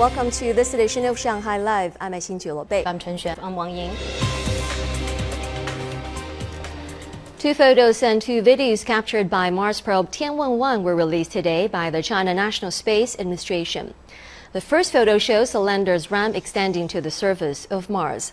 [0.00, 1.94] Welcome to this edition of Shanghai Live.
[2.00, 2.82] I'm Xin Bei.
[2.86, 3.38] I'm Chen Xuan.
[3.42, 3.90] I'm Wang Ying.
[7.38, 12.02] Two photos and two videos captured by Mars probe Tianwen-1 were released today by the
[12.02, 13.92] China National Space Administration.
[14.54, 18.32] The first photo shows the lander's ramp extending to the surface of Mars.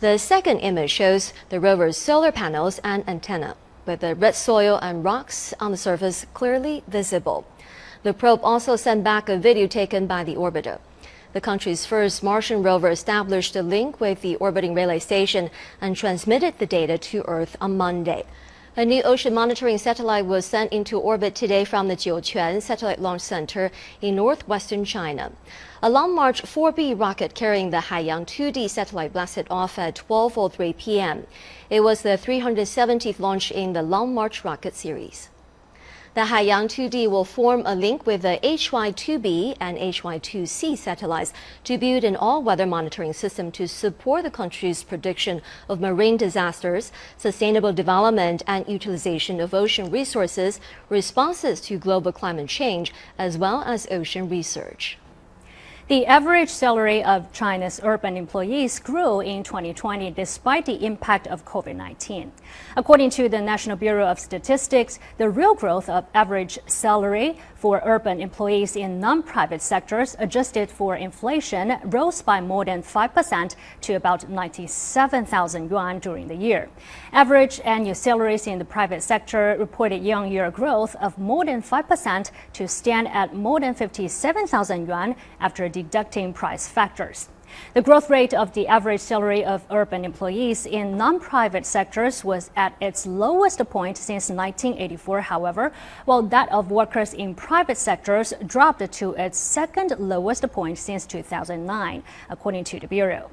[0.00, 5.04] The second image shows the rover's solar panels and antenna, with the red soil and
[5.04, 7.44] rocks on the surface clearly visible.
[8.02, 10.78] The probe also sent back a video taken by the orbiter.
[11.32, 15.48] The country's first Martian rover established a link with the orbiting relay station
[15.80, 18.24] and transmitted the data to Earth on Monday.
[18.76, 23.22] A new ocean monitoring satellite was sent into orbit today from the Jiuquan Satellite Launch
[23.22, 23.70] Center
[24.02, 25.32] in northwestern China.
[25.82, 31.26] A Long March 4B rocket carrying the Haiyang 2D satellite blasted off at 12:03 p.m.
[31.70, 35.30] It was the 370th launch in the Long March rocket series.
[36.14, 41.32] The Haiyang 2D will form a link with the HY-2B and HY-2C satellites
[41.64, 47.72] to build an all-weather monitoring system to support the country's prediction of marine disasters, sustainable
[47.72, 50.60] development and utilization of ocean resources,
[50.90, 54.98] responses to global climate change, as well as ocean research.
[55.88, 61.74] The average salary of China's urban employees grew in 2020 despite the impact of COVID
[61.74, 62.30] 19.
[62.76, 68.20] According to the National Bureau of Statistics, the real growth of average salary for urban
[68.20, 74.28] employees in non private sectors adjusted for inflation rose by more than 5% to about
[74.28, 76.68] 97,000 yuan during the year.
[77.12, 81.60] Average annual salaries in the private sector reported year on year growth of more than
[81.60, 87.28] 5% to stand at more than 57,000 yuan after deducting price factors.
[87.74, 92.74] The growth rate of the average salary of urban employees in non-private sectors was at
[92.80, 95.72] its lowest point since 1984, however,
[96.04, 102.02] while that of workers in private sectors dropped to its second lowest point since 2009,
[102.30, 103.30] according to the Bureau.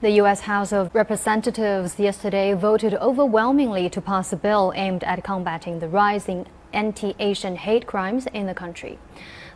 [0.00, 0.40] The U.S.
[0.40, 6.46] House of Representatives yesterday voted overwhelmingly to pass a bill aimed at combating the rising
[6.72, 8.98] anti-Asian hate crimes in the country.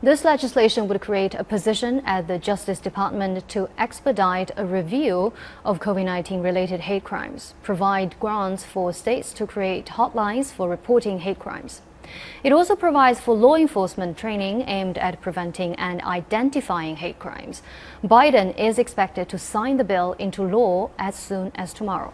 [0.02, 5.32] This legislation would create a position at the Justice Department to expedite a review
[5.64, 11.20] of COVID 19 related hate crimes, provide grants for states to create hotlines for reporting
[11.20, 11.80] hate crimes.
[12.44, 17.62] It also provides for law enforcement training aimed at preventing and identifying hate crimes.
[18.04, 22.12] Biden is expected to sign the bill into law as soon as tomorrow.